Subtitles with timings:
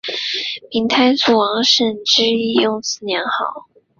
[0.71, 3.67] 闽太祖王审知亦用此年号。